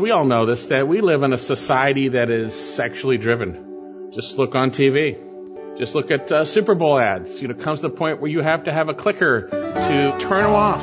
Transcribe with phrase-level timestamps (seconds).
[0.00, 4.10] We all know this, that we live in a society that is sexually driven.
[4.12, 5.78] Just look on TV.
[5.78, 7.40] Just look at uh, Super Bowl ads.
[7.40, 10.44] You know, comes to the point where you have to have a clicker to turn
[10.44, 10.82] off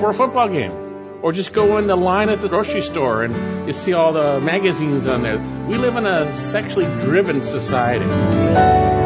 [0.00, 1.20] for a football game.
[1.22, 4.40] Or just go in the line at the grocery store and you see all the
[4.40, 5.38] magazines on there.
[5.68, 9.05] We live in a sexually driven society.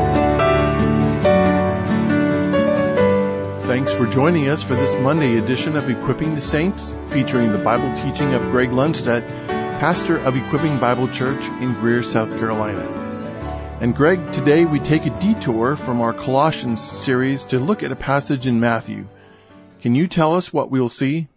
[3.71, 7.95] Thanks for joining us for this Monday edition of Equipping the Saints, featuring the Bible
[8.03, 9.25] teaching of Greg Lundstedt,
[9.79, 12.83] pastor of Equipping Bible Church in Greer, South Carolina.
[13.81, 17.97] And Greg, today we take a detour from our Colossians series to look at a
[17.97, 19.07] passage in Matthew.
[19.83, 21.29] Can you tell us what we'll see?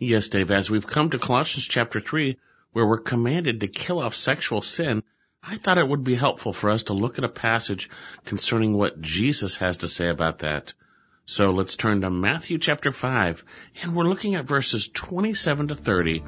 [0.00, 2.36] Yes, Dave, as we've come to Colossians chapter 3,
[2.72, 5.04] where we're commanded to kill off sexual sin,
[5.40, 7.90] I thought it would be helpful for us to look at a passage
[8.24, 10.74] concerning what Jesus has to say about that.
[11.30, 13.44] So let's turn to Matthew chapter 5,
[13.82, 16.24] and we're looking at verses 27 to 30.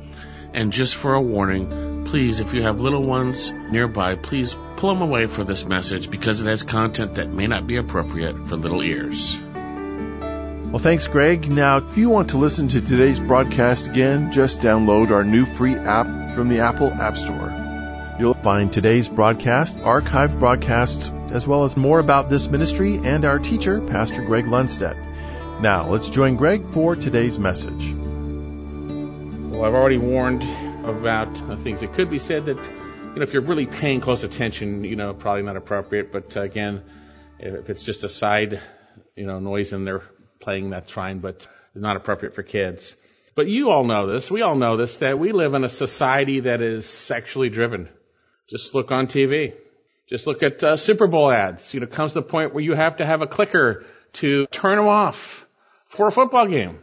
[0.53, 5.01] And just for a warning, please, if you have little ones nearby, please pull them
[5.01, 8.83] away for this message because it has content that may not be appropriate for little
[8.83, 9.39] ears.
[9.39, 11.51] Well, thanks, Greg.
[11.51, 15.77] Now, if you want to listen to today's broadcast again, just download our new free
[15.77, 17.60] app from the Apple App Store.
[18.21, 23.39] You'll find today's broadcast, archived broadcasts, as well as more about this ministry and our
[23.39, 25.63] teacher, Pastor Greg Lundstedt.
[25.63, 27.95] Now, let's join Greg for today's message.
[27.95, 30.43] Well, I've already warned
[30.87, 31.81] about things.
[31.81, 35.15] that could be said that, you know, if you're really paying close attention, you know,
[35.15, 36.13] probably not appropriate.
[36.13, 36.83] But uh, again,
[37.39, 38.61] if it's just a side,
[39.17, 40.05] you know, noise and they're
[40.41, 42.95] playing, that's fine, but it's not appropriate for kids.
[43.35, 44.31] But you all know this.
[44.31, 47.89] We all know this, that we live in a society that is sexually driven.
[48.51, 49.55] Just look on TV.
[50.09, 51.73] Just look at uh, Super Bowl ads.
[51.73, 54.89] You know, comes the point where you have to have a clicker to turn them
[54.89, 55.47] off
[55.87, 56.81] for a football game.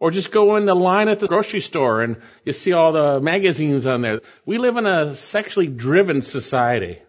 [0.00, 3.20] Or just go in the line at the grocery store and you see all the
[3.20, 4.20] magazines on there.
[4.44, 7.02] We live in a sexually driven society.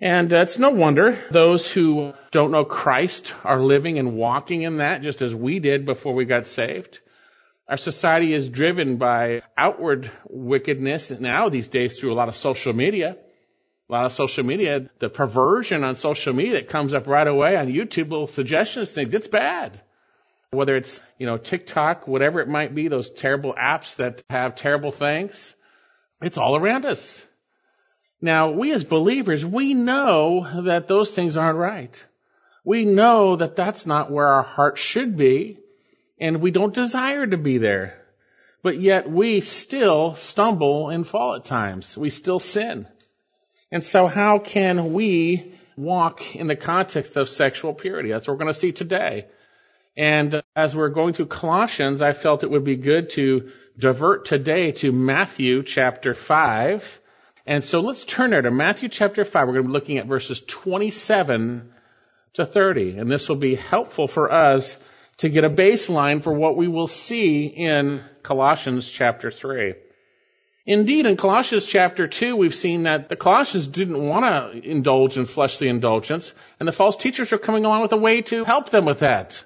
[0.00, 4.78] And uh, it's no wonder those who don't know Christ are living and walking in
[4.78, 7.00] that just as we did before we got saved.
[7.68, 12.72] Our society is driven by outward wickedness now these days through a lot of social
[12.72, 13.16] media
[13.88, 17.56] a lot of social media, the perversion on social media that comes up right away
[17.56, 19.78] on YouTube, little suggestions, things, it's bad.
[20.50, 24.92] Whether it's, you know, TikTok, whatever it might be, those terrible apps that have terrible
[24.92, 25.54] things,
[26.22, 27.26] it's all around us.
[28.22, 32.04] Now, we as believers, we know that those things aren't right.
[32.64, 35.58] We know that that's not where our heart should be,
[36.18, 38.00] and we don't desire to be there.
[38.62, 41.98] But yet we still stumble and fall at times.
[41.98, 42.86] We still sin.
[43.70, 48.10] And so how can we walk in the context of sexual purity?
[48.10, 49.26] That's what we're going to see today.
[49.96, 54.72] And as we're going through Colossians, I felt it would be good to divert today
[54.72, 57.00] to Matthew chapter 5.
[57.46, 59.46] And so let's turn there to Matthew chapter 5.
[59.46, 61.72] We're going to be looking at verses 27
[62.34, 62.96] to 30.
[62.96, 64.76] And this will be helpful for us
[65.18, 69.74] to get a baseline for what we will see in Colossians chapter 3.
[70.66, 75.26] Indeed, in Colossians chapter 2, we've seen that the Colossians didn't want to indulge in
[75.26, 78.86] fleshly indulgence, and the false teachers were coming along with a way to help them
[78.86, 79.44] with that.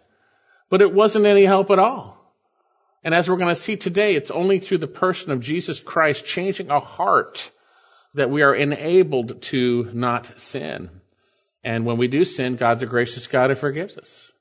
[0.70, 2.18] But it wasn't any help at all.
[3.02, 6.24] And as we're going to see today, it's only through the person of Jesus Christ
[6.24, 7.50] changing our heart
[8.14, 10.90] that we are enabled to not sin.
[11.64, 14.32] And when we do sin, God's a gracious God who forgives us.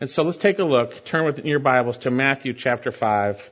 [0.00, 1.04] And so let's take a look.
[1.04, 3.50] Turn with your Bibles to Matthew chapter 5,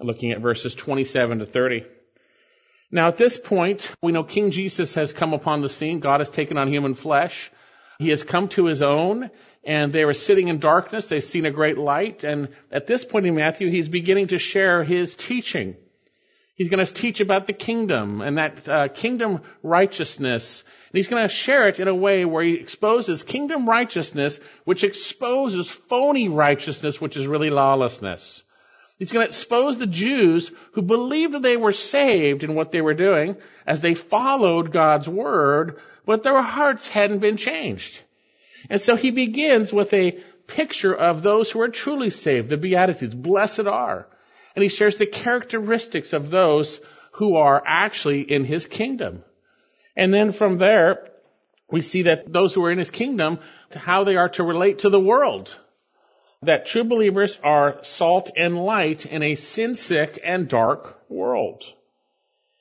[0.00, 1.84] looking at verses 27 to 30.
[2.92, 5.98] Now at this point, we know King Jesus has come upon the scene.
[5.98, 7.50] God has taken on human flesh.
[7.98, 9.30] He has come to his own
[9.64, 11.08] and they were sitting in darkness.
[11.08, 12.22] They've seen a great light.
[12.22, 15.74] And at this point in Matthew, he's beginning to share his teaching.
[16.54, 20.62] He's going to teach about the kingdom and that uh, kingdom righteousness.
[20.62, 24.84] And he's going to share it in a way where he exposes kingdom righteousness, which
[24.84, 28.44] exposes phony righteousness, which is really lawlessness.
[28.98, 32.94] He's going to expose the Jews who believed they were saved in what they were
[32.94, 33.36] doing
[33.66, 38.00] as they followed God's word, but their hearts hadn't been changed.
[38.68, 43.14] And so he begins with a picture of those who are truly saved, the Beatitudes,
[43.14, 44.06] blessed are.
[44.54, 46.80] And he shares the characteristics of those
[47.12, 49.22] who are actually in his kingdom.
[49.96, 51.08] And then from there,
[51.70, 53.38] we see that those who are in his kingdom,
[53.74, 55.56] how they are to relate to the world
[56.42, 61.64] that true believers are salt and light in a sin sick and dark world.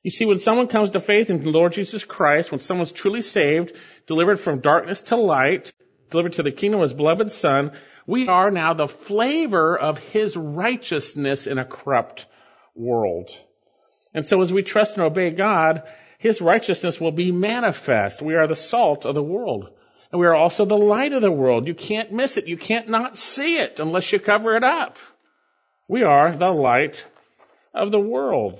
[0.03, 3.21] You see, when someone comes to faith in the Lord Jesus Christ, when someone's truly
[3.21, 3.75] saved,
[4.07, 5.71] delivered from darkness to light,
[6.11, 7.71] delivered to the kingdom of his beloved son,
[8.05, 12.25] we are now the flavor of his righteousness in a corrupt
[12.75, 13.31] world.
[14.13, 15.83] And so as we trust and obey God,
[16.17, 18.21] His righteousness will be manifest.
[18.21, 19.69] We are the salt of the world.
[20.11, 21.67] And we are also the light of the world.
[21.67, 22.47] You can't miss it.
[22.47, 24.97] You can't not see it unless you cover it up.
[25.87, 27.05] We are the light
[27.73, 28.59] of the world.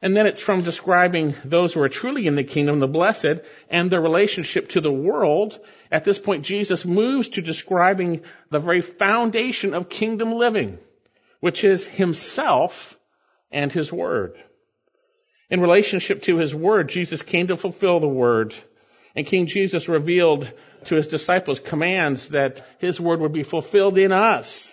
[0.00, 3.90] And then it's from describing those who are truly in the kingdom, the blessed, and
[3.90, 5.58] their relationship to the world.
[5.90, 10.78] At this point, Jesus moves to describing the very foundation of kingdom living,
[11.40, 12.96] which is himself
[13.50, 14.36] and his word.
[15.50, 18.54] In relationship to his word, Jesus came to fulfill the word.
[19.16, 20.52] And King Jesus revealed
[20.84, 24.72] to his disciples commands that his word would be fulfilled in us.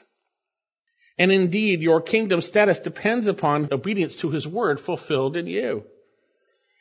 [1.17, 5.85] And indeed, your kingdom status depends upon obedience to his word fulfilled in you.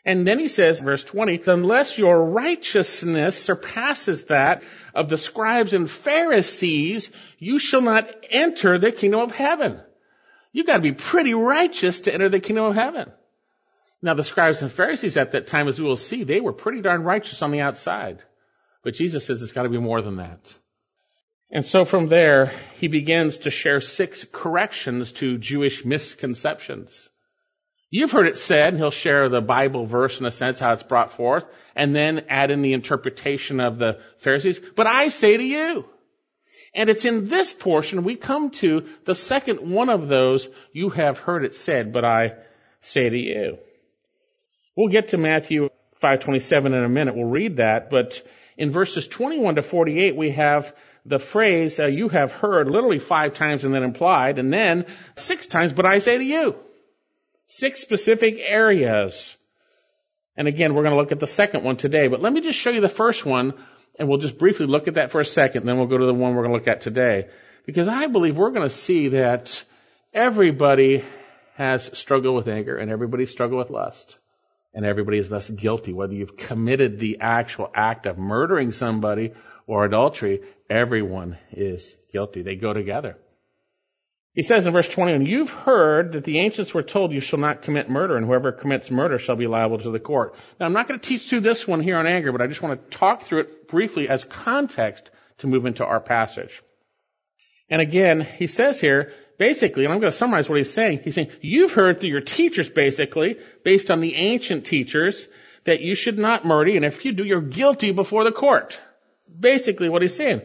[0.05, 4.63] And then he says, verse 20, unless your righteousness surpasses that
[4.95, 9.81] of the scribes and Pharisees, you shall not enter the kingdom of heaven.
[10.53, 13.13] You've got to be pretty righteous to enter the kingdom of heaven.
[14.03, 16.83] Now, the scribes and Pharisees at that time, as we will see, they were pretty
[16.83, 18.23] darn righteous on the outside.
[18.83, 20.55] But Jesus says it's got to be more than that.
[21.51, 27.09] And so from there, he begins to share six corrections to Jewish misconceptions.
[27.91, 30.83] You've heard it said, and he'll share the Bible verse in a sense, how it's
[30.83, 31.45] brought forth,
[31.77, 34.59] and then add in the interpretation of the Pharisees.
[34.59, 35.85] But I say to you,
[36.75, 41.19] and it's in this portion we come to the second one of those, you have
[41.19, 42.33] heard it said, but I
[42.81, 43.59] say to you.
[44.77, 45.71] We'll get to Matthew
[46.03, 47.15] 5:27 in a minute.
[47.15, 48.21] We'll read that, but
[48.59, 50.75] in verses 21 to 48 we have
[51.07, 54.87] the phrase uh, you have heard literally five times and then implied, and then
[55.17, 56.57] six times, but I say to you.
[57.47, 59.37] Six specific areas.
[60.37, 62.59] And again, we're going to look at the second one today, but let me just
[62.59, 63.55] show you the first one,
[63.99, 66.15] and we'll just briefly look at that for a second, then we'll go to the
[66.15, 67.29] one we're going to look at today.
[67.67, 69.63] Because I believe we're going to see that
[70.13, 71.05] everybody
[71.57, 74.19] has struggled with anger, and everybody struggled with lust.
[74.73, 79.33] And everybody is thus guilty, whether you've committed the actual act of murdering somebody
[79.69, 82.43] or adultery, everyone is guilty.
[82.43, 83.17] They go together.
[84.35, 87.63] He says in verse 21, You've heard that the ancients were told you shall not
[87.63, 90.35] commit murder, and whoever commits murder shall be liable to the court.
[90.59, 92.61] Now, I'm not going to teach through this one here on anger, but I just
[92.61, 96.63] want to talk through it briefly as context to move into our passage.
[97.71, 101.01] And again, he says here, basically, and I'm going to summarize what he's saying.
[101.05, 105.29] He's saying, You've heard through your teachers, basically, based on the ancient teachers,
[105.65, 108.81] that you should not murder, and if you do, you're guilty before the court
[109.39, 110.43] basically what he's saying.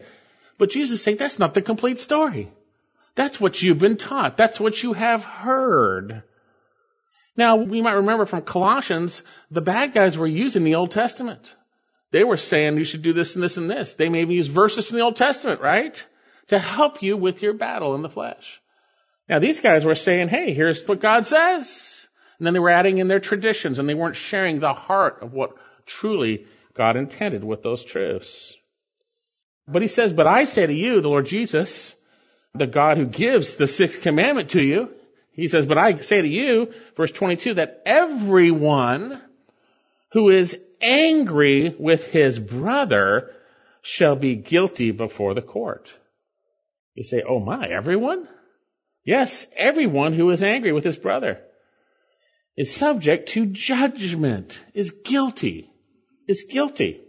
[0.58, 2.50] But Jesus is saying that's not the complete story.
[3.14, 4.36] That's what you've been taught.
[4.36, 6.22] That's what you have heard.
[7.36, 11.54] Now, we might remember from Colossians, the bad guys were using the Old Testament.
[12.12, 13.94] They were saying you should do this and this and this.
[13.94, 16.04] They maybe use verses from the Old Testament, right?
[16.48, 18.60] To help you with your battle in the flesh.
[19.28, 22.08] Now, these guys were saying, hey, here's what God says.
[22.38, 25.32] And then they were adding in their traditions and they weren't sharing the heart of
[25.32, 25.52] what
[25.86, 28.56] truly God intended with those truths.
[29.70, 31.94] But he says, but I say to you, the Lord Jesus,
[32.54, 34.90] the God who gives the sixth commandment to you,
[35.32, 39.22] he says, but I say to you, verse 22, that everyone
[40.12, 43.30] who is angry with his brother
[43.82, 45.88] shall be guilty before the court.
[46.94, 48.28] You say, oh my, everyone?
[49.04, 51.40] Yes, everyone who is angry with his brother
[52.56, 55.70] is subject to judgment, is guilty,
[56.26, 57.00] is guilty.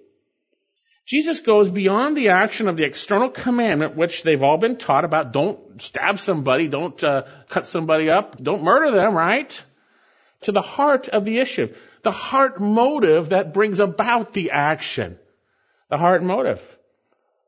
[1.05, 5.33] Jesus goes beyond the action of the external commandment, which they've all been taught about.
[5.33, 9.63] Don't stab somebody, don't uh, cut somebody up, don't murder them, right?
[10.41, 15.17] To the heart of the issue, the heart motive that brings about the action,
[15.89, 16.61] the heart motive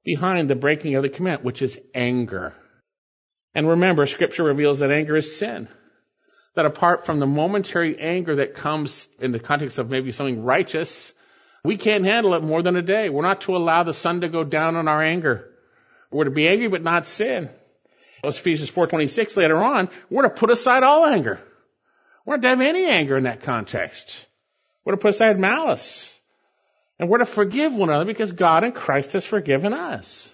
[0.04, 2.54] behind the breaking of the commandment, which is anger.
[3.56, 5.68] And remember, Scripture reveals that anger is sin.
[6.56, 11.14] That apart from the momentary anger that comes in the context of maybe something righteous,
[11.64, 13.10] we can't handle it more than a day.
[13.10, 15.50] We're not to allow the sun to go down on our anger.
[16.12, 17.50] We're to be angry but not sin.
[18.24, 21.40] Ephesians 4.26 later on, we're to put aside all anger.
[22.26, 24.26] We're not to have any anger in that context.
[24.86, 26.20] We're to put aside malice.
[27.00, 30.34] And we're to forgive one another because God in Christ has forgiven us.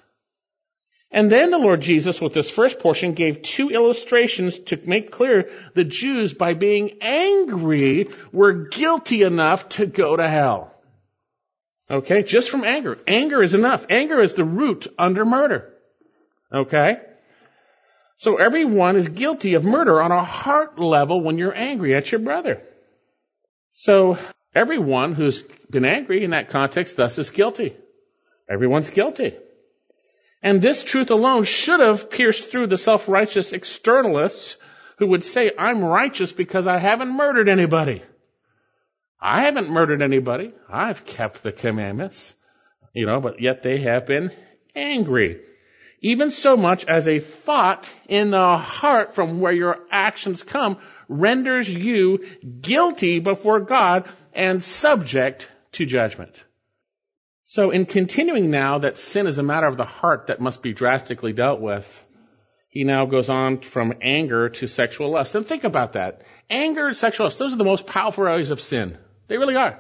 [1.11, 5.49] And then the Lord Jesus, with this first portion, gave two illustrations to make clear
[5.73, 10.78] the Jews, by being angry, were guilty enough to go to hell.
[11.89, 12.23] Okay?
[12.23, 12.97] Just from anger.
[13.07, 13.85] Anger is enough.
[13.89, 15.73] Anger is the root under murder.
[16.53, 16.97] Okay?
[18.17, 22.19] So everyone is guilty of murder on a heart level when you're angry at your
[22.19, 22.61] brother.
[23.71, 24.17] So
[24.53, 27.75] everyone who's been angry in that context thus is guilty.
[28.49, 29.35] Everyone's guilty.
[30.41, 34.55] And this truth alone should have pierced through the self-righteous externalists
[34.97, 38.03] who would say, I'm righteous because I haven't murdered anybody.
[39.21, 40.53] I haven't murdered anybody.
[40.69, 42.33] I've kept the commandments.
[42.93, 44.31] You know, but yet they have been
[44.75, 45.41] angry.
[46.01, 50.77] Even so much as a thought in the heart from where your actions come
[51.09, 52.25] renders you
[52.61, 56.43] guilty before God and subject to judgment.
[57.43, 60.71] So in continuing now that sin is a matter of the heart that must be
[60.71, 62.05] drastically dealt with,
[62.69, 65.35] he now goes on from anger to sexual lust.
[65.35, 66.21] And think about that.
[66.49, 68.97] Anger and sexual lust, those are the most powerful areas of sin.
[69.29, 69.79] They really are.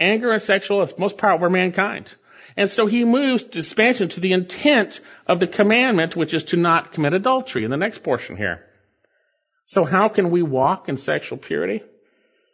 [0.00, 2.12] Anger and sexual lust, most powerful for mankind.
[2.56, 6.56] And so he moves to expansion to the intent of the commandment, which is to
[6.56, 8.64] not commit adultery in the next portion here.
[9.66, 11.82] So how can we walk in sexual purity?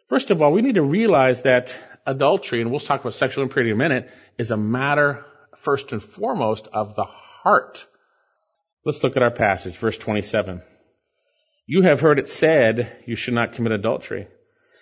[0.09, 3.71] First of all, we need to realize that adultery, and we'll talk about sexual impurity
[3.71, 5.25] in a minute, is a matter
[5.57, 7.85] first and foremost of the heart.
[8.85, 10.61] Let's look at our passage, verse 27.
[11.65, 14.27] You have heard it said, you should not commit adultery.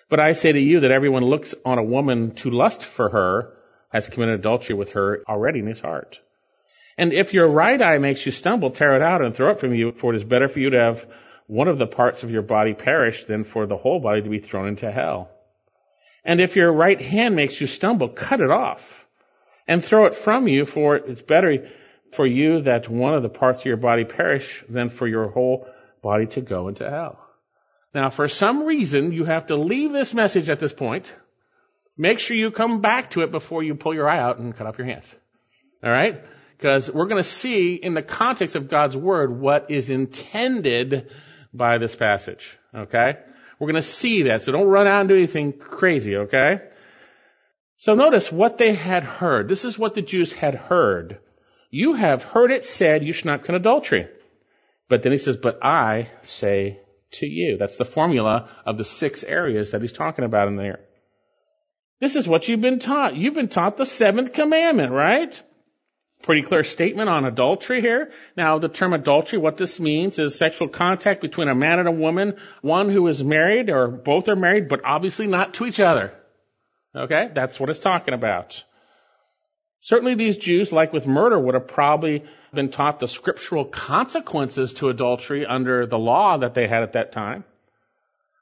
[0.08, 3.52] But I say to you that everyone looks on a woman to lust for her
[3.88, 6.18] has committed adultery with her already in his heart.
[6.98, 9.74] And if your right eye makes you stumble, tear it out and throw it from
[9.74, 11.06] you, for it is better for you to have
[11.46, 14.38] one of the parts of your body perish than for the whole body to be
[14.38, 15.30] thrown into hell.
[16.24, 19.06] And if your right hand makes you stumble, cut it off
[19.68, 21.68] and throw it from you, for it's better
[22.12, 25.66] for you that one of the parts of your body perish than for your whole
[26.02, 27.25] body to go into hell.
[27.96, 31.12] Now, for some reason, you have to leave this message at this point
[31.96, 34.66] Make sure you come back to it before you pull your eye out and cut
[34.66, 35.02] off your hand.
[35.82, 36.22] All right?
[36.56, 41.10] Because we're going to see in the context of God's word what is intended
[41.54, 42.58] by this passage.
[42.74, 43.14] Okay?
[43.58, 44.42] We're going to see that.
[44.42, 46.16] So don't run out and do anything crazy.
[46.16, 46.60] Okay?
[47.78, 49.48] So notice what they had heard.
[49.48, 51.18] This is what the Jews had heard.
[51.70, 54.08] You have heard it said you should not commit adultery.
[54.88, 56.80] But then he says, but I say
[57.12, 57.56] to you.
[57.58, 60.80] That's the formula of the six areas that he's talking about in there.
[62.00, 63.16] This is what you've been taught.
[63.16, 65.40] You've been taught the seventh commandment, right?
[66.22, 68.10] Pretty clear statement on adultery here.
[68.36, 71.92] Now, the term adultery, what this means is sexual contact between a man and a
[71.92, 76.12] woman, one who is married or both are married, but obviously not to each other.
[76.94, 77.30] Okay?
[77.34, 78.62] That's what it's talking about.
[79.80, 82.24] Certainly these Jews, like with murder, would have probably
[82.56, 87.12] been taught the scriptural consequences to adultery under the law that they had at that
[87.12, 87.44] time.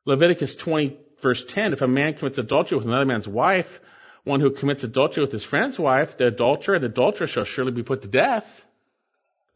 [0.07, 3.81] Leviticus 20, verse 10, if a man commits adultery with another man's wife,
[4.25, 7.83] one who commits adultery with his friend's wife, the adulterer and adulteress shall surely be
[7.83, 8.63] put to death.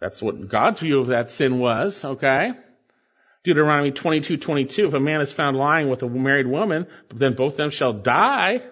[0.01, 2.53] That's what God's view of that sin was, okay?
[3.45, 7.57] Deuteronomy 22:22, if a man is found lying with a married woman, then both of
[7.57, 8.63] them shall die.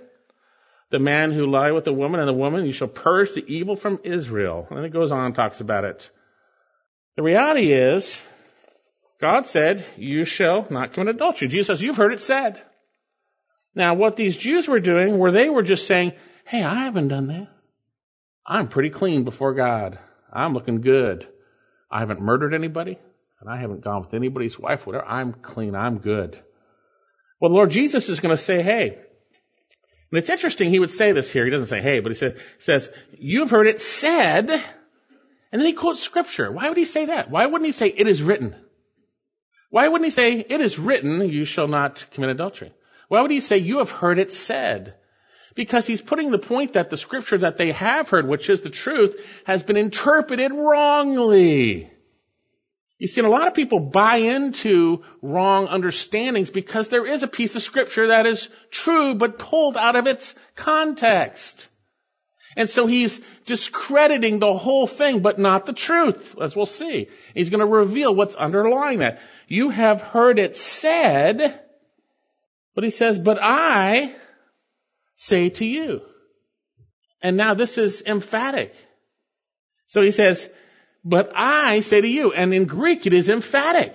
[0.91, 3.77] The man who lie with a woman and the woman, you shall purge the evil
[3.77, 4.67] from Israel.
[4.71, 6.11] And it goes on and talks about it.
[7.17, 8.23] The reality is,
[9.21, 11.49] God said, you shall not commit adultery.
[11.49, 12.63] Jesus says, you've heard it said.
[13.75, 16.13] Now, what these Jews were doing were they were just saying,
[16.45, 17.49] hey, I haven't done that.
[18.47, 19.99] I'm pretty clean before God.
[20.33, 21.27] I'm looking good.
[21.91, 22.99] I haven't murdered anybody,
[23.41, 25.05] and I haven't gone with anybody's wife, whatever.
[25.05, 25.75] I'm clean.
[25.75, 26.41] I'm good.
[27.41, 28.99] Well, Lord Jesus is going to say, hey,
[30.11, 31.45] and it's interesting, he would say this here.
[31.45, 35.73] He doesn't say, hey, but he said, says, you've heard it said, and then he
[35.73, 36.51] quotes scripture.
[36.51, 37.31] Why would he say that?
[37.31, 38.55] Why wouldn't he say, it is written?
[39.71, 42.73] Why wouldn't he say, it is written, you shall not commit adultery?
[43.09, 44.95] Why would he say, you have heard it said?
[45.57, 48.71] Because he's putting the point that the scripture that they have heard, which is the
[48.71, 51.91] truth, has been interpreted wrongly.
[52.99, 57.55] You see, a lot of people buy into wrong understandings because there is a piece
[57.55, 61.69] of scripture that is true but pulled out of its context.
[62.57, 67.09] And so he's discrediting the whole thing, but not the truth, as we'll see.
[67.35, 69.21] He's going to reveal what's underlying that.
[69.47, 71.61] You have heard it said,
[72.75, 74.15] but he says, but I
[75.17, 76.01] say to you.
[77.21, 78.75] And now this is emphatic.
[79.87, 80.49] So he says,
[81.07, 82.33] but I say to you.
[82.33, 83.95] And in Greek it is emphatic.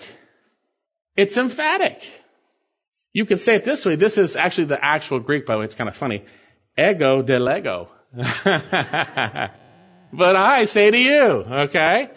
[1.17, 2.01] It's emphatic.
[3.11, 3.97] You can say it this way.
[3.97, 5.65] This is actually the actual Greek, by the way.
[5.65, 6.23] It's kind of funny.
[6.79, 7.89] Ego de lego.
[8.13, 8.29] but
[10.37, 11.27] I say to you,
[11.65, 12.09] okay?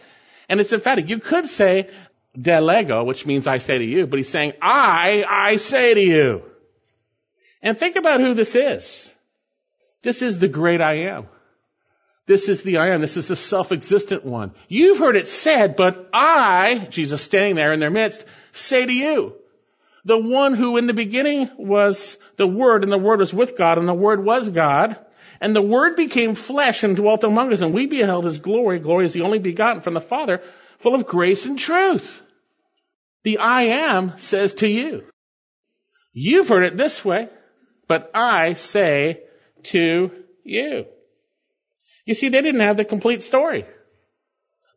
[0.49, 1.09] And it's emphatic.
[1.09, 1.91] You could say
[2.39, 6.43] delego, which means I say to you, but he's saying I, I say to you.
[7.63, 9.13] And think about who this is.
[10.03, 11.27] This is the great I am.
[12.27, 13.01] This is the I am.
[13.01, 14.53] This is the self-existent one.
[14.69, 19.35] You've heard it said, but I, Jesus standing there in their midst, say to you,
[20.07, 23.79] the one who in the beginning was the Word, and the Word was with God,
[23.79, 24.97] and the Word was God,
[25.41, 28.79] and the Word became flesh and dwelt among us, and we beheld His glory.
[28.79, 30.43] Glory is the only begotten from the Father,
[30.79, 32.23] full of grace and truth.
[33.23, 35.05] The I am says to you.
[36.13, 37.29] You've heard it this way,
[37.89, 39.23] but I say
[39.65, 40.11] to
[40.43, 40.87] you.
[42.05, 43.67] You see, they didn't have the complete story.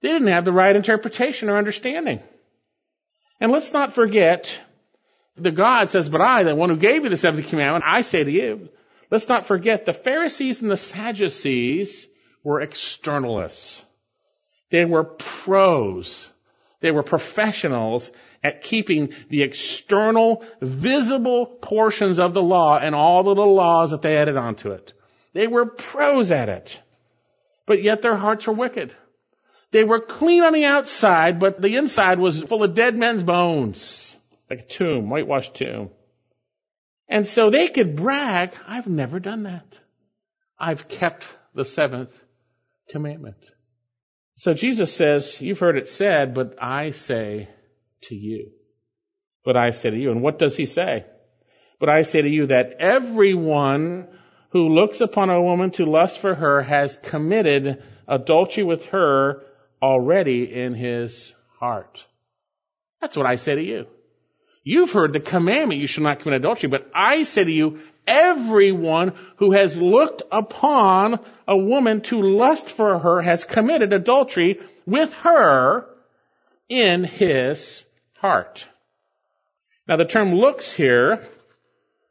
[0.02, 2.22] They didn't have the right interpretation or understanding.
[3.40, 4.60] And let's not forget,
[5.36, 8.24] the God says, but I, the one who gave you the seventh commandment, I say
[8.24, 8.70] to you,
[9.12, 12.08] let's not forget the Pharisees and the Sadducees
[12.44, 13.82] were externalists.
[14.70, 16.30] They were pros.
[16.80, 18.12] They were professionals
[18.44, 24.02] at keeping the external, visible portions of the law and all the little laws that
[24.02, 24.94] they added onto it.
[25.34, 26.80] They were pros at it.
[27.68, 28.96] But yet their hearts were wicked.
[29.72, 34.16] They were clean on the outside, but the inside was full of dead men's bones.
[34.50, 35.92] Like a tomb, whitewashed tomb.
[37.10, 39.80] And so they could brag, I've never done that.
[40.58, 42.18] I've kept the seventh
[42.90, 43.38] commandment.
[44.36, 47.50] So Jesus says, you've heard it said, but I say
[48.04, 48.52] to you.
[49.44, 50.12] But I say to you.
[50.12, 51.06] And what does he say?
[51.80, 54.08] But I say to you that everyone
[54.50, 59.44] who looks upon a woman to lust for her has committed adultery with her
[59.82, 62.04] already in his heart.
[63.02, 63.88] That's what I say to you.
[64.64, 69.14] You've heard the commandment, you shall not commit adultery, but I say to you, everyone
[69.38, 75.86] who has looked upon a woman to lust for her has committed adultery with her
[76.68, 77.84] in his
[78.18, 78.66] heart.
[79.88, 81.26] Now the term looks here,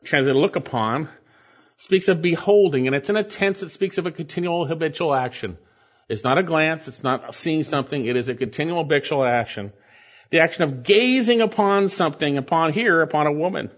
[0.04, 1.10] translated look upon,
[1.76, 5.58] speaks of beholding, and it's in a tense that speaks of a continual habitual action.
[6.08, 9.72] It's not a glance, it's not seeing something, it is a continual habitual action.
[10.30, 13.70] The action of gazing upon something, upon here, upon a woman.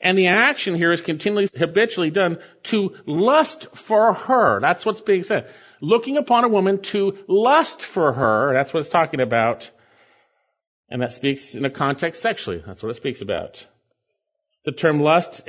[0.00, 4.60] And the action here is continually habitually done to lust for her.
[4.60, 5.50] That's what's being said.
[5.80, 8.52] Looking upon a woman to lust for her.
[8.54, 9.70] That's what it's talking about.
[10.88, 12.62] And that speaks in a context sexually.
[12.64, 13.66] That's what it speaks about.
[14.64, 15.42] The term lust,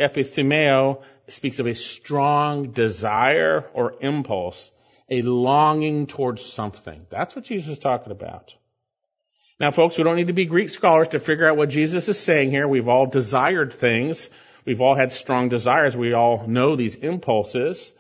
[1.30, 4.72] epithumeo, speaks of a strong desire or impulse,
[5.10, 7.06] a longing towards something.
[7.10, 8.54] That's what Jesus is talking about.
[9.60, 12.20] Now, folks, we don't need to be Greek scholars to figure out what Jesus is
[12.20, 12.68] saying here.
[12.68, 14.30] We've all desired things.
[14.66, 15.98] We've all had strong desires.
[15.98, 17.92] We all know these impulses.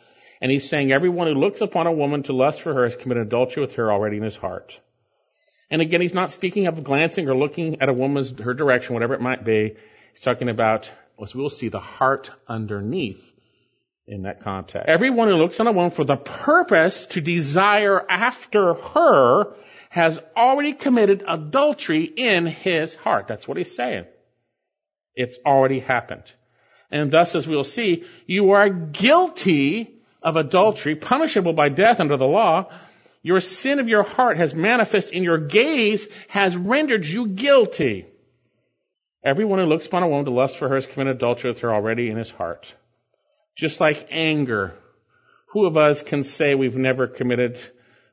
[0.41, 3.27] And he's saying everyone who looks upon a woman to lust for her has committed
[3.27, 4.79] adultery with her already in his heart.
[5.69, 9.13] And again, he's not speaking of glancing or looking at a woman's, her direction, whatever
[9.13, 9.75] it might be.
[10.11, 10.89] He's talking about,
[11.21, 13.23] as we'll see, the heart underneath
[14.07, 14.89] in that context.
[14.89, 19.55] Everyone who looks on a woman for the purpose to desire after her
[19.89, 23.27] has already committed adultery in his heart.
[23.27, 24.05] That's what he's saying.
[25.15, 26.23] It's already happened.
[26.91, 32.25] And thus, as we'll see, you are guilty of adultery, punishable by death under the
[32.25, 32.71] law.
[33.21, 38.05] Your sin of your heart has manifest in your gaze, has rendered you guilty.
[39.23, 41.73] Everyone who looks upon a woman to lust for her has committed adultery with her
[41.73, 42.73] already in his heart.
[43.57, 44.75] Just like anger.
[45.51, 47.59] Who of us can say we've never committed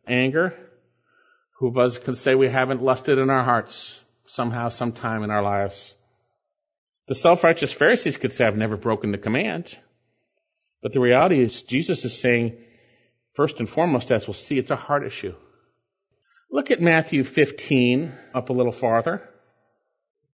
[0.07, 0.55] anger?
[1.59, 5.43] Who of us can say we haven't lusted in our hearts somehow, sometime in our
[5.43, 5.95] lives?
[7.07, 9.79] The self-righteous Pharisees could say, I've never broken the command.
[10.83, 12.59] But the reality is, Jesus is saying,
[13.35, 15.35] first and foremost, as we'll see, it's a heart issue.
[16.51, 19.29] Look at Matthew 15, up a little farther.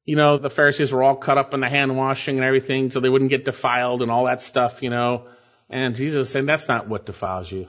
[0.05, 3.01] You know, the Pharisees were all cut up in the hand washing and everything so
[3.01, 5.29] they wouldn't get defiled and all that stuff, you know.
[5.71, 7.69] And Jesus is saying, that's not what defiles you.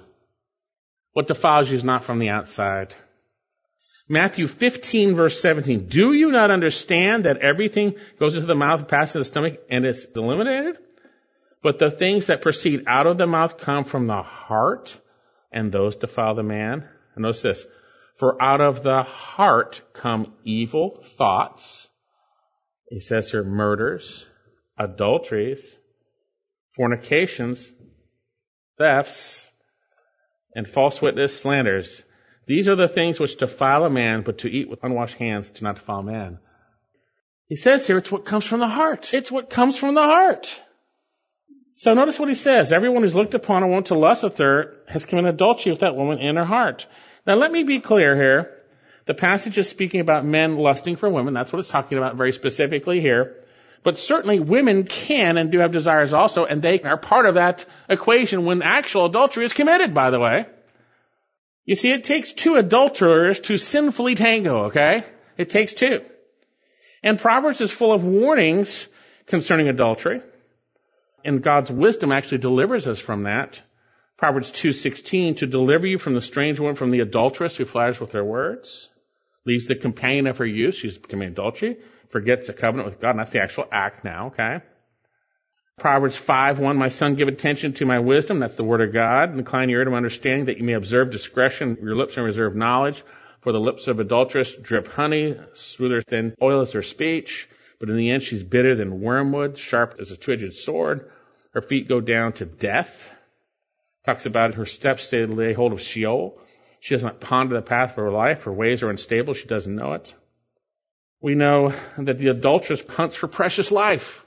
[1.14, 2.96] What defiles you is not from the outside.
[4.10, 5.88] Matthew 15 verse 17.
[5.88, 10.06] Do you not understand that everything goes into the mouth, passes the stomach, and it's
[10.16, 10.78] eliminated?
[11.62, 15.00] But the things that proceed out of the mouth come from the heart,
[15.52, 16.88] and those defile the man.
[17.16, 17.66] And notice this.
[18.18, 21.88] For out of the heart come evil thoughts.
[22.94, 24.26] He says here murders,
[24.78, 25.78] adulteries,
[26.76, 27.72] fornications,
[28.78, 29.50] thefts,
[30.56, 32.04] and false witness slanders
[32.46, 35.64] these are the things which defile a man, but to eat with unwashed hands do
[35.64, 36.40] not defile man.
[37.48, 39.14] He says here, it's what comes from the heart.
[39.14, 40.62] It's what comes from the heart.
[41.74, 42.72] So notice what he says.
[42.72, 45.96] Everyone who's looked upon a woman to lust with her has committed adultery with that
[45.96, 46.86] woman in her heart.
[47.26, 48.52] Now let me be clear here.
[49.06, 51.34] The passage is speaking about men lusting for women.
[51.34, 53.36] That's what it's talking about very specifically here.
[53.84, 57.66] But certainly women can and do have desires also, and they are part of that
[57.90, 60.46] equation when actual adultery is committed, by the way.
[61.66, 65.04] You see, it takes two adulterers to sinfully tango, okay?
[65.38, 66.02] It takes two.
[67.02, 68.88] And Proverbs is full of warnings
[69.28, 70.22] concerning adultery.
[71.26, 73.62] And God's wisdom actually delivers us from that.
[74.18, 78.14] Proverbs 2.16, to deliver you from the strange woman, from the adulteress who flatters with
[78.14, 78.90] her words,
[79.46, 81.78] leaves the companion of her youth, she's committing adultery,
[82.10, 84.62] forgets a covenant with God, and that's the actual act now, okay?
[85.80, 88.40] Proverbs 5, 1, my son, give attention to my wisdom.
[88.40, 89.38] That's the word of God.
[89.38, 91.78] Incline your ear to understanding that you may observe discretion.
[91.82, 93.04] Your lips may reserve knowledge.
[93.42, 97.50] For the lips of adulteress drip honey, smoother than oil is her speech.
[97.80, 101.12] But in the end, she's bitter than wormwood, sharp as a two-edged sword.
[101.54, 103.14] Her feet go down to death.
[104.06, 106.40] Talks about her steps they lay hold of Sheol.
[106.84, 108.44] She does not ponder the path of her life.
[108.44, 109.36] Her ways are unstable.
[109.36, 110.14] She doesn't know it.
[111.22, 114.26] We know that the adulteress hunts for precious life.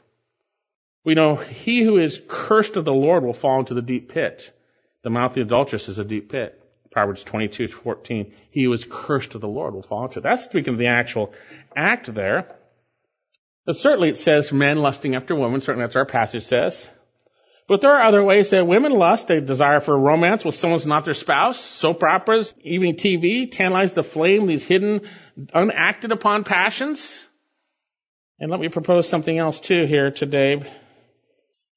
[1.04, 4.58] We know he who is cursed of the Lord will fall into the deep pit.
[5.02, 6.58] The mouth of the adulteress is a deep pit.
[6.90, 8.32] Proverbs 22, 14.
[8.50, 10.22] He who is cursed of the Lord will fall into.
[10.22, 11.34] That's speaking of the actual
[11.76, 12.56] act there.
[13.66, 15.60] But certainly it says men lusting after women.
[15.60, 16.88] Certainly that's our passage says.
[17.68, 19.26] But there are other ways that women lust.
[19.26, 21.59] They desire for romance with someone who's not their spouse.
[21.59, 25.00] Soap operas, evening TV, tantalize the flame, these hidden,
[25.52, 27.24] unacted upon passions.
[28.38, 30.62] And let me propose something else too here today.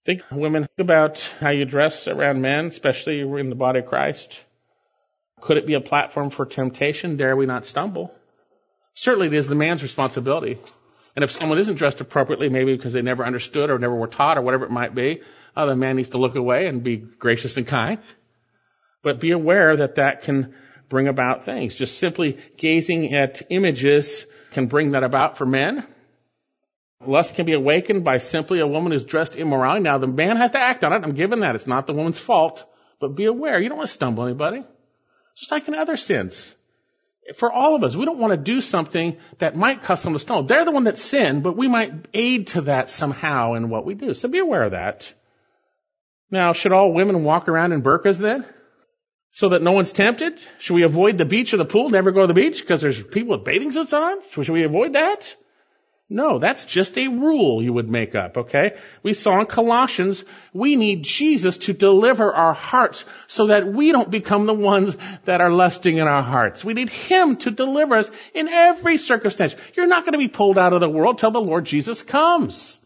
[0.05, 4.43] Think women about how you dress around men, especially in the body of Christ.
[5.41, 7.17] Could it be a platform for temptation?
[7.17, 8.13] Dare we not stumble?
[8.93, 10.59] Certainly it is the man's responsibility.
[11.15, 14.37] And if someone isn't dressed appropriately, maybe because they never understood or never were taught
[14.37, 15.21] or whatever it might be,
[15.55, 17.99] uh, the man needs to look away and be gracious and kind.
[19.01, 20.53] But be aware that that can
[20.87, 21.75] bring about things.
[21.75, 25.85] Just simply gazing at images can bring that about for men.
[27.05, 29.81] Lust can be awakened by simply a woman who's dressed immorality.
[29.81, 31.03] Now the man has to act on it.
[31.03, 31.55] I'm giving that.
[31.55, 32.65] It's not the woman's fault.
[32.99, 33.59] But be aware.
[33.59, 34.63] You don't want to stumble anybody.
[35.37, 36.53] Just like in other sins.
[37.35, 40.21] For all of us, we don't want to do something that might cause someone to
[40.21, 40.43] stumble.
[40.43, 43.93] They're the one that sinned, but we might aid to that somehow in what we
[43.93, 44.13] do.
[44.13, 45.13] So be aware of that.
[46.31, 48.45] Now, should all women walk around in burqas then?
[49.31, 50.41] So that no one's tempted?
[50.59, 53.01] Should we avoid the beach or the pool, never go to the beach because there's
[53.01, 54.17] people with bathing suits on?
[54.31, 55.35] Should we avoid that?
[56.11, 58.77] No, that's just a rule you would make up, okay?
[59.03, 64.09] We saw in Colossians, we need Jesus to deliver our hearts so that we don't
[64.09, 66.65] become the ones that are lusting in our hearts.
[66.65, 69.55] We need Him to deliver us in every circumstance.
[69.75, 72.79] You're not going to be pulled out of the world till the Lord Jesus comes.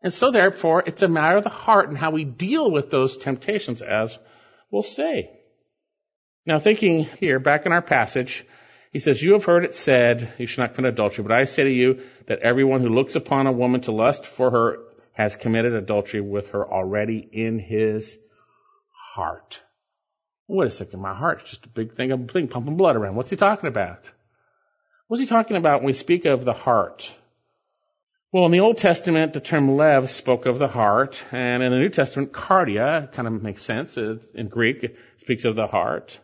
[0.00, 3.16] And so therefore, it's a matter of the heart and how we deal with those
[3.16, 4.16] temptations as
[4.70, 5.28] we'll see.
[6.46, 8.46] Now thinking here, back in our passage,
[8.90, 11.64] he says, You have heard it said, You should not commit adultery, but I say
[11.64, 14.78] to you that everyone who looks upon a woman to lust for her
[15.12, 18.18] has committed adultery with her already in his
[19.14, 19.60] heart.
[20.48, 23.14] Wait a second, my heart is just a big thing of thing pumping blood around.
[23.14, 24.10] What's he talking about?
[25.06, 27.12] What's he talking about when we speak of the heart?
[28.32, 31.78] Well, in the Old Testament, the term lev spoke of the heart, and in the
[31.78, 33.96] New Testament, cardia kind of makes sense.
[33.96, 36.18] In Greek, it speaks of the heart.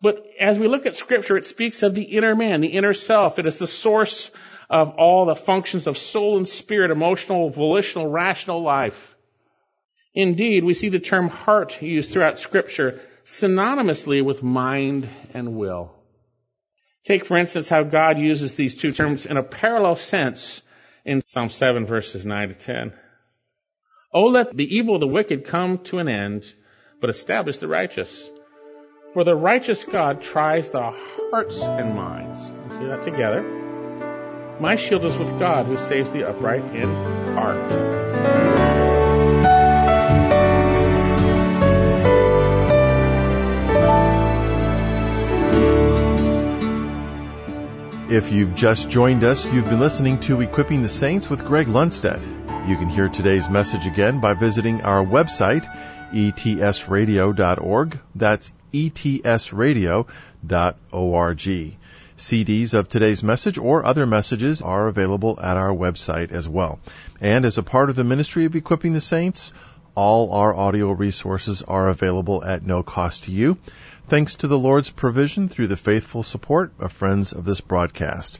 [0.00, 3.38] But as we look at scripture, it speaks of the inner man, the inner self.
[3.38, 4.30] It is the source
[4.68, 9.16] of all the functions of soul and spirit, emotional, volitional, rational life.
[10.14, 15.92] Indeed, we see the term heart used throughout scripture synonymously with mind and will.
[17.04, 20.60] Take, for instance, how God uses these two terms in a parallel sense
[21.04, 22.92] in Psalm 7 verses 9 to 10.
[24.12, 26.44] Oh, let the evil of the wicked come to an end,
[27.00, 28.28] but establish the righteous.
[29.12, 30.92] For the righteous God tries the
[31.30, 32.50] hearts and minds.
[32.64, 33.42] Let's see that together.
[34.60, 36.88] My shield is with God who saves the upright in
[37.34, 37.86] heart.
[48.10, 52.68] If you've just joined us, you've been listening to Equipping the Saints with Greg Lundstedt.
[52.68, 55.66] You can hear today's message again by visiting our website,
[56.12, 57.98] etsradio.org.
[58.14, 60.06] That's etsradio.org.
[62.18, 66.78] CDs of today's message or other messages are available at our website as well.
[67.20, 69.52] And as a part of the ministry of equipping the saints,
[69.94, 73.58] all our audio resources are available at no cost to you,
[74.08, 78.38] thanks to the Lord's provision through the faithful support of friends of this broadcast.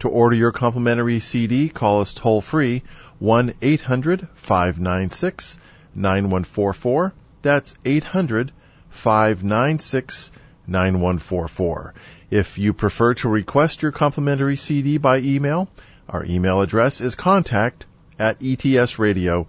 [0.00, 2.82] To order your complimentary CD, call us toll free
[3.20, 5.58] 1 800 596
[5.94, 7.14] 9144.
[7.42, 8.50] That's 800
[8.94, 10.30] 596
[10.66, 11.94] 9144.
[12.30, 15.68] If you prefer to request your complimentary CD by email,
[16.08, 17.86] our email address is contact
[18.18, 19.48] at etsradio.org.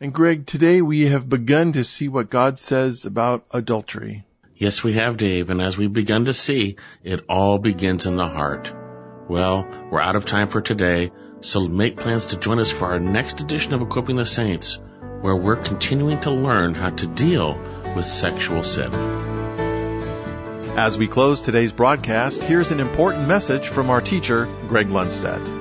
[0.00, 4.24] And Greg, today we have begun to see what God says about adultery.
[4.56, 8.28] Yes, we have, Dave, and as we've begun to see, it all begins in the
[8.28, 8.72] heart.
[9.28, 13.00] Well, we're out of time for today, so make plans to join us for our
[13.00, 14.78] next edition of Equipping the Saints
[15.20, 17.58] where we're continuing to learn how to deal
[17.94, 18.92] with sexual sin.
[20.78, 25.58] As we close today's broadcast, here's an important message from our teacher, Greg Lundstedt.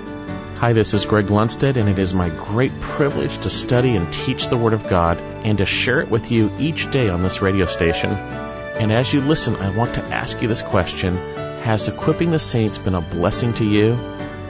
[0.59, 4.47] Hi, this is Greg Lundstedt, and it is my great privilege to study and teach
[4.47, 7.65] the Word of God and to share it with you each day on this radio
[7.65, 8.11] station.
[8.11, 11.17] And as you listen, I want to ask you this question
[11.63, 13.97] Has equipping the saints been a blessing to you?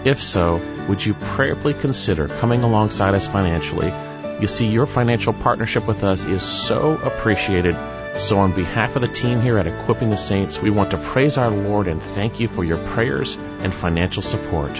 [0.05, 3.91] If so, would you prayerfully consider coming alongside us financially?
[4.39, 7.75] You see, your financial partnership with us is so appreciated.
[8.15, 11.37] So, on behalf of the team here at Equipping the Saints, we want to praise
[11.37, 14.71] our Lord and thank you for your prayers and financial support.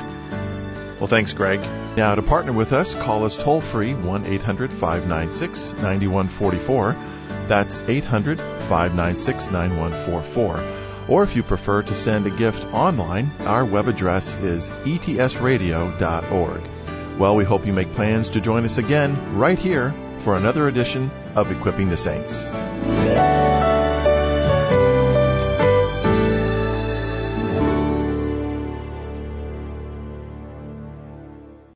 [0.97, 1.59] Well, thanks, Greg.
[1.97, 6.95] Now, to partner with us, call us toll free 1 800 596 9144.
[7.47, 10.63] That's 800 596 9144.
[11.09, 16.61] Or if you prefer to send a gift online, our web address is etsradio.org.
[17.19, 21.11] Well, we hope you make plans to join us again right here for another edition
[21.35, 22.33] of Equipping the Saints.